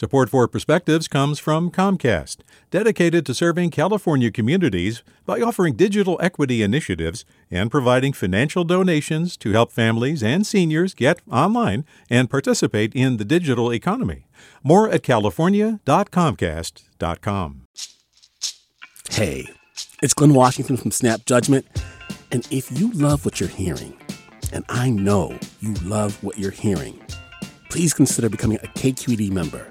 [0.00, 2.38] Support for Perspectives comes from Comcast,
[2.70, 9.52] dedicated to serving California communities by offering digital equity initiatives and providing financial donations to
[9.52, 14.24] help families and seniors get online and participate in the digital economy.
[14.62, 17.66] More at california.comcast.com.
[19.10, 19.50] Hey,
[20.02, 21.66] it's Glynn Washington from Snap Judgment,
[22.32, 23.98] and if you love what you're hearing,
[24.50, 26.98] and I know you love what you're hearing,
[27.68, 29.70] please consider becoming a KQED member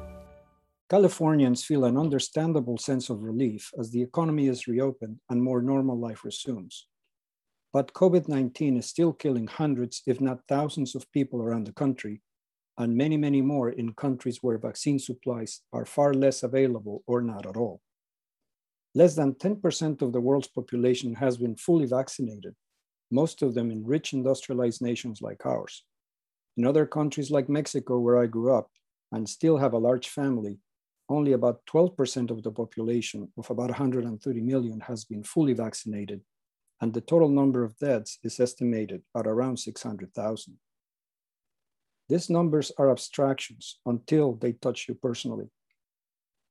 [0.91, 5.97] Californians feel an understandable sense of relief as the economy is reopened and more normal
[5.97, 6.85] life resumes.
[7.71, 12.21] But COVID 19 is still killing hundreds, if not thousands, of people around the country,
[12.77, 17.45] and many, many more in countries where vaccine supplies are far less available or not
[17.45, 17.79] at all.
[18.93, 22.53] Less than 10% of the world's population has been fully vaccinated,
[23.09, 25.85] most of them in rich industrialized nations like ours.
[26.57, 28.69] In other countries like Mexico, where I grew up
[29.13, 30.59] and still have a large family,
[31.11, 36.21] only about 12% of the population of about 130 million has been fully vaccinated,
[36.79, 40.57] and the total number of deaths is estimated at around 600,000.
[42.09, 45.49] These numbers are abstractions until they touch you personally.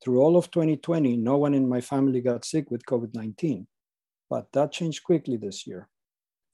[0.03, 3.67] Through all of 2020, no one in my family got sick with COVID 19,
[4.29, 5.87] but that changed quickly this year.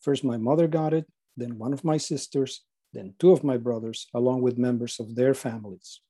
[0.01, 1.05] First, my mother got it,
[1.37, 5.33] then one of my sisters, then two of my brothers, along with members of their
[5.33, 6.01] families.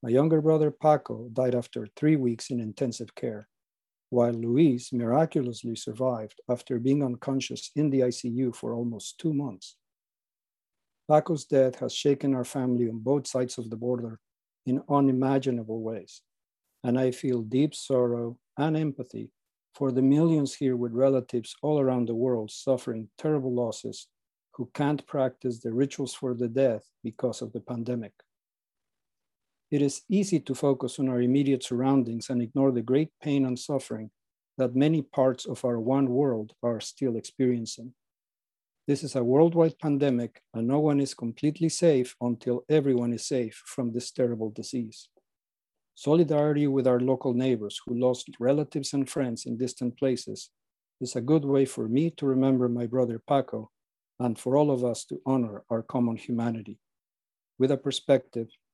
[0.00, 3.48] My younger brother Paco died after three weeks in intensive care,
[4.10, 9.76] while Luis miraculously survived after being unconscious in the ICU for almost two months.
[11.10, 14.20] Paco's death has shaken our family on both sides of the border
[14.66, 16.22] in unimaginable ways,
[16.84, 19.32] and I feel deep sorrow and empathy
[19.74, 24.06] for the millions here with relatives all around the world suffering terrible losses
[24.52, 28.12] who can't practice the rituals for the death because of the pandemic
[29.70, 33.58] it is easy to focus on our immediate surroundings and ignore the great pain and
[33.58, 34.10] suffering
[34.56, 37.92] that many parts of our one world are still experiencing.
[38.86, 43.62] This is a worldwide pandemic, and no one is completely safe until everyone is safe
[43.66, 45.10] from this terrible disease.
[45.94, 50.50] Solidarity with our local neighbors who lost relatives and friends in distant places
[51.00, 53.70] is a good way for me to remember my brother Paco
[54.18, 56.78] and for all of us to honor our common humanity.
[57.58, 58.48] With a perspective,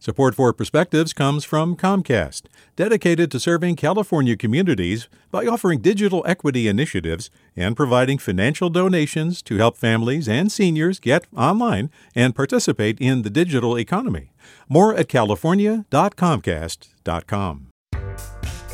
[0.00, 2.42] Support for Perspectives comes from Comcast,
[2.76, 9.56] dedicated to serving California communities by offering digital equity initiatives and providing financial donations to
[9.56, 14.30] help families and seniors get online and participate in the digital economy.
[14.68, 17.66] More at california.comcast.com.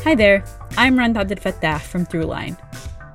[0.03, 0.43] Hi there,
[0.77, 2.55] I'm Rund Abdelfatah from Throughline.